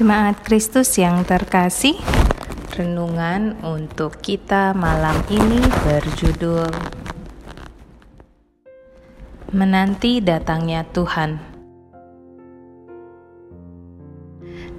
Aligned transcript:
Jemaat 0.00 0.40
Kristus 0.48 0.96
yang 0.96 1.28
terkasih, 1.28 1.92
renungan 2.72 3.52
untuk 3.60 4.16
kita 4.24 4.72
malam 4.72 5.12
ini 5.28 5.60
berjudul 5.84 6.72
Menanti 9.52 10.24
datangnya 10.24 10.88
Tuhan. 10.96 11.36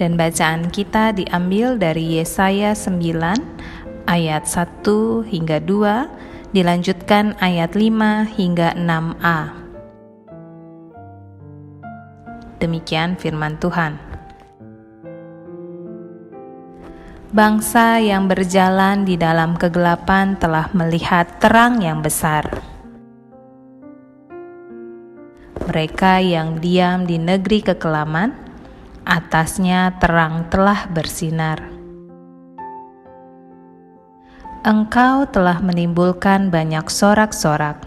Dan 0.01 0.17
bacaan 0.17 0.73
kita 0.73 1.13
diambil 1.13 1.77
dari 1.77 2.17
Yesaya 2.17 2.73
9 2.73 4.09
ayat 4.09 4.49
1 4.49 5.21
hingga 5.29 5.61
2 5.61 6.49
dilanjutkan 6.49 7.37
ayat 7.37 7.77
5 7.77 8.25
hingga 8.25 8.73
6a. 8.73 9.39
Demikian 12.57 13.13
firman 13.21 13.61
Tuhan. 13.61 14.10
Bangsa 17.31 17.95
yang 18.03 18.27
berjalan 18.27 19.07
di 19.07 19.15
dalam 19.15 19.55
kegelapan 19.55 20.35
telah 20.35 20.67
melihat 20.75 21.39
terang 21.39 21.79
yang 21.79 22.03
besar. 22.03 22.43
Mereka 25.63 26.19
yang 26.19 26.59
diam 26.59 27.07
di 27.07 27.15
negeri 27.15 27.63
kekelaman, 27.71 28.35
atasnya 29.07 29.95
terang 30.03 30.51
telah 30.51 30.91
bersinar. 30.91 31.63
Engkau 34.67 35.23
telah 35.31 35.63
menimbulkan 35.63 36.51
banyak 36.51 36.83
sorak-sorak 36.91 37.79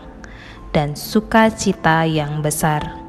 dan 0.72 0.96
sukacita 0.96 2.08
yang 2.08 2.40
besar 2.40 3.03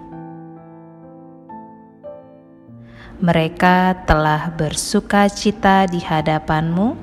mereka 3.23 3.95
telah 4.03 4.51
bersuka 4.51 5.31
cita 5.31 5.87
di 5.87 6.03
hadapanmu, 6.03 6.95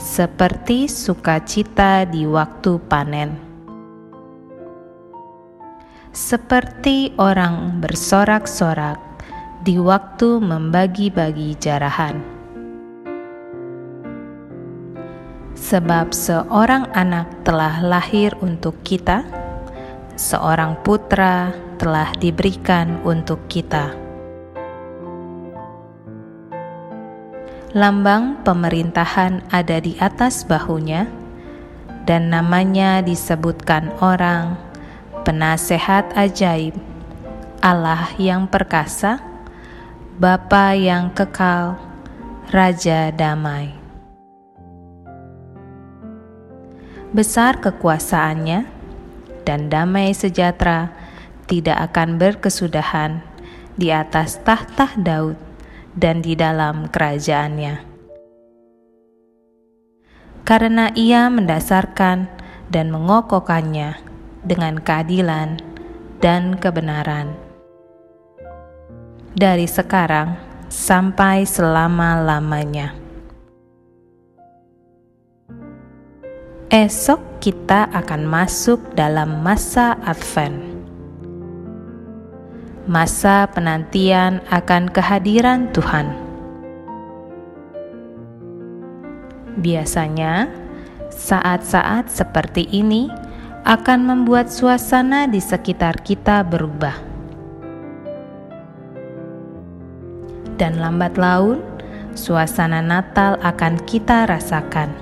seperti 0.00 0.88
sukacita 0.88 2.08
di 2.08 2.24
waktu 2.24 2.80
panen. 2.88 3.36
Seperti 6.14 7.12
orang 7.18 7.82
bersorak-sorak 7.82 8.96
di 9.66 9.76
waktu 9.76 10.38
membagi-bagi 10.38 11.58
jarahan. 11.58 12.22
Sebab 15.58 16.14
seorang 16.14 16.88
anak 16.94 17.42
telah 17.42 17.82
lahir 17.82 18.36
untuk 18.40 18.78
kita, 18.86 19.26
seorang 20.14 20.78
putra 20.86 21.50
telah 21.80 22.14
diberikan 22.22 23.02
untuk 23.02 23.50
kita 23.50 24.03
lambang 27.74 28.38
pemerintahan 28.46 29.42
ada 29.50 29.82
di 29.82 29.98
atas 29.98 30.46
bahunya, 30.46 31.10
dan 32.06 32.30
namanya 32.30 33.02
disebutkan 33.02 33.90
orang, 33.98 34.54
penasehat 35.26 36.14
ajaib, 36.14 36.78
Allah 37.58 38.14
yang 38.14 38.46
perkasa, 38.46 39.18
Bapa 40.14 40.78
yang 40.78 41.10
kekal, 41.10 41.74
Raja 42.54 43.10
damai. 43.10 43.74
Besar 47.10 47.58
kekuasaannya 47.58 48.70
dan 49.42 49.66
damai 49.66 50.14
sejahtera 50.14 50.94
tidak 51.50 51.90
akan 51.90 52.22
berkesudahan 52.22 53.18
di 53.74 53.90
atas 53.90 54.38
tahta 54.46 54.94
Daud 54.94 55.53
dan 55.94 56.20
di 56.20 56.34
dalam 56.34 56.90
kerajaannya. 56.90 57.94
Karena 60.44 60.92
ia 60.92 61.32
mendasarkan 61.32 62.28
dan 62.68 62.92
mengokohkannya 62.92 63.96
dengan 64.44 64.76
keadilan 64.76 65.56
dan 66.20 66.58
kebenaran. 66.60 67.32
Dari 69.34 69.64
sekarang 69.64 70.36
sampai 70.68 71.48
selama-lamanya. 71.48 72.92
Esok 76.68 77.38
kita 77.38 77.86
akan 77.94 78.26
masuk 78.26 78.82
dalam 78.98 79.46
masa 79.46 79.94
Advent 80.02 80.73
masa 82.84 83.48
penantian 83.48 84.44
akan 84.52 84.92
kehadiran 84.92 85.72
Tuhan. 85.72 86.12
Biasanya, 89.56 90.52
saat-saat 91.08 92.12
seperti 92.12 92.68
ini 92.68 93.08
akan 93.64 94.04
membuat 94.04 94.52
suasana 94.52 95.24
di 95.24 95.40
sekitar 95.40 96.04
kita 96.04 96.44
berubah, 96.44 96.92
dan 100.60 100.76
lambat 100.76 101.16
laun 101.16 101.64
suasana 102.12 102.84
Natal 102.84 103.40
akan 103.40 103.80
kita 103.88 104.28
rasakan. 104.28 104.92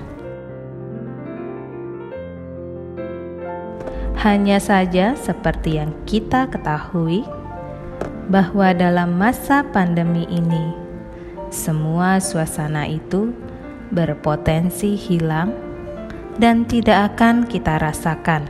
Hanya 4.23 4.63
saja, 4.63 5.19
seperti 5.19 5.83
yang 5.83 5.91
kita 6.07 6.47
ketahui 6.47 7.27
bahwa 8.33 8.73
dalam 8.73 9.13
masa 9.13 9.61
pandemi 9.61 10.25
ini, 10.25 10.73
semua 11.53 12.17
suasana 12.17 12.89
itu 12.89 13.29
berpotensi 13.93 14.97
hilang 14.97 15.53
dan 16.41 16.65
tidak 16.65 17.13
akan 17.13 17.45
kita 17.45 17.77
rasakan. 17.77 18.49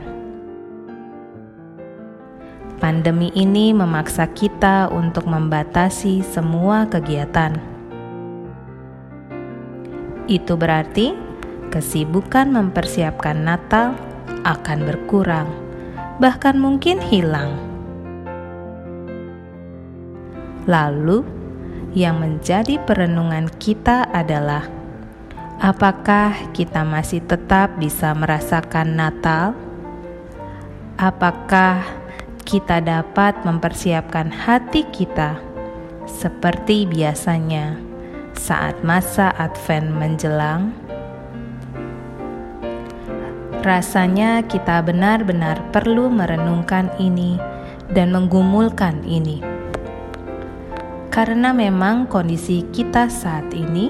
Pandemi 2.80 3.28
ini 3.36 3.76
memaksa 3.76 4.24
kita 4.32 4.88
untuk 4.88 5.28
membatasi 5.28 6.24
semua 6.24 6.88
kegiatan. 6.88 7.52
Itu 10.24 10.56
berarti 10.56 11.12
kesibukan 11.68 12.48
mempersiapkan 12.48 13.36
Natal 13.36 13.92
akan 14.48 14.78
berkurang, 14.88 15.48
bahkan 16.16 16.56
mungkin 16.56 17.04
hilang. 17.04 17.73
Lalu, 20.64 21.20
yang 21.92 22.24
menjadi 22.24 22.80
perenungan 22.80 23.52
kita 23.60 24.08
adalah: 24.08 24.64
apakah 25.60 26.32
kita 26.56 26.82
masih 26.88 27.20
tetap 27.20 27.76
bisa 27.76 28.16
merasakan 28.16 28.96
Natal? 28.96 29.52
Apakah 30.96 31.84
kita 32.48 32.80
dapat 32.80 33.36
mempersiapkan 33.44 34.32
hati 34.32 34.88
kita 34.88 35.36
seperti 36.08 36.88
biasanya 36.88 37.76
saat 38.32 38.80
masa 38.80 39.36
Advent 39.36 39.92
menjelang? 39.92 40.72
Rasanya 43.60 44.44
kita 44.44 44.80
benar-benar 44.84 45.60
perlu 45.72 46.08
merenungkan 46.12 46.88
ini 47.00 47.36
dan 47.92 48.12
menggumulkan 48.12 49.00
ini 49.08 49.53
karena 51.14 51.54
memang 51.54 52.10
kondisi 52.10 52.66
kita 52.74 53.06
saat 53.06 53.46
ini 53.54 53.86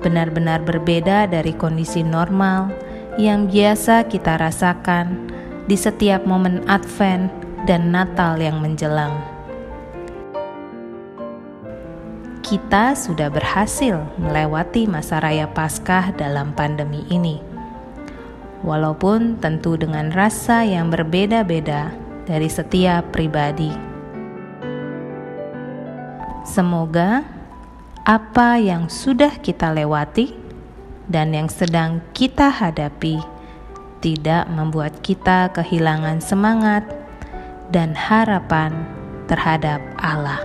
benar-benar 0.00 0.64
berbeda 0.64 1.28
dari 1.28 1.52
kondisi 1.52 2.00
normal 2.00 2.72
yang 3.20 3.52
biasa 3.52 4.08
kita 4.08 4.40
rasakan 4.40 5.28
di 5.68 5.76
setiap 5.76 6.24
momen 6.24 6.64
Advent 6.64 7.28
dan 7.68 7.92
Natal 7.92 8.40
yang 8.40 8.64
menjelang. 8.64 9.12
Kita 12.40 12.96
sudah 12.96 13.28
berhasil 13.28 14.00
melewati 14.16 14.88
masa 14.88 15.20
raya 15.20 15.44
Paskah 15.48 16.16
dalam 16.16 16.56
pandemi 16.56 17.04
ini, 17.12 17.40
walaupun 18.64 19.36
tentu 19.36 19.76
dengan 19.76 20.08
rasa 20.12 20.64
yang 20.64 20.88
berbeda-beda 20.88 21.92
dari 22.24 22.48
setiap 22.48 23.12
pribadi. 23.12 23.93
Semoga 26.44 27.24
apa 28.04 28.60
yang 28.60 28.92
sudah 28.92 29.40
kita 29.40 29.72
lewati 29.72 30.36
dan 31.08 31.32
yang 31.32 31.48
sedang 31.48 32.04
kita 32.12 32.52
hadapi 32.52 33.16
tidak 34.04 34.44
membuat 34.52 35.00
kita 35.00 35.48
kehilangan 35.56 36.20
semangat 36.20 36.84
dan 37.72 37.96
harapan 37.96 38.84
terhadap 39.24 39.80
Allah. 39.96 40.44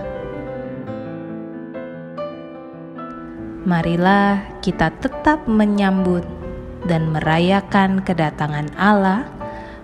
Marilah 3.68 4.40
kita 4.64 4.88
tetap 5.04 5.44
menyambut 5.44 6.24
dan 6.88 7.12
merayakan 7.12 8.00
kedatangan 8.00 8.72
Allah 8.80 9.28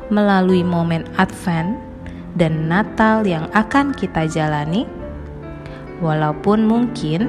melalui 0.08 0.64
momen 0.64 1.04
Advent 1.20 1.76
dan 2.40 2.72
Natal 2.72 3.28
yang 3.28 3.52
akan 3.52 3.92
kita 3.92 4.24
jalani 4.24 4.88
walaupun 6.00 6.66
mungkin 6.66 7.28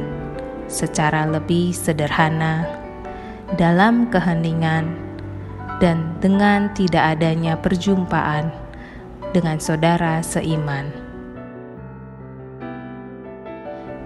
secara 0.67 1.23
lebih 1.27 1.71
sederhana, 1.71 2.67
dalam 3.55 4.11
keheningan, 4.11 4.91
dan 5.79 6.17
dengan 6.19 6.73
tidak 6.73 7.17
adanya 7.17 7.55
perjumpaan 7.55 8.51
dengan 9.31 9.61
saudara 9.61 10.19
seiman. 10.25 10.89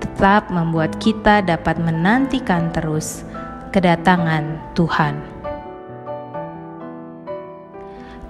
Tetap 0.03 0.53
membuat 0.53 1.01
kita 1.01 1.41
dapat 1.41 1.81
menantikan 1.81 2.69
terus 2.69 3.25
kedatangan 3.73 4.59
Tuhan. 4.77 5.17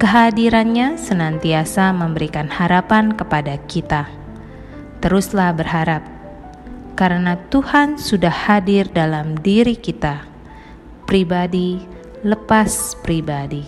Kehadirannya 0.02 0.98
senantiasa 0.98 1.94
memberikan 1.94 2.50
harapan 2.50 3.14
kepada 3.14 3.58
kita. 3.70 4.10
Teruslah 4.98 5.54
berharap, 5.54 6.02
karena 7.02 7.34
Tuhan 7.50 7.98
sudah 7.98 8.30
hadir 8.30 8.86
dalam 8.94 9.34
diri 9.42 9.74
kita, 9.74 10.22
pribadi 11.10 11.82
lepas 12.22 12.94
pribadi. 13.02 13.66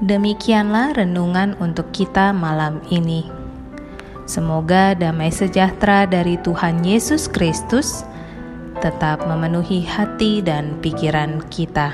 Demikianlah 0.00 0.96
renungan 0.96 1.60
untuk 1.60 1.92
kita 1.92 2.32
malam 2.32 2.80
ini. 2.88 3.28
Semoga 4.24 4.96
damai 4.96 5.28
sejahtera 5.28 6.08
dari 6.08 6.40
Tuhan 6.40 6.80
Yesus 6.80 7.28
Kristus 7.28 8.08
tetap 8.80 9.28
memenuhi 9.28 9.84
hati 9.84 10.40
dan 10.40 10.80
pikiran 10.80 11.44
kita. 11.52 11.92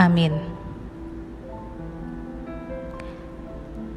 Amin. 0.00 0.51